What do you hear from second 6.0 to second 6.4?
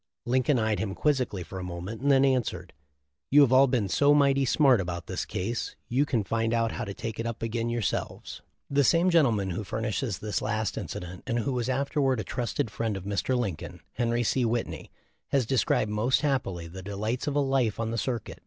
can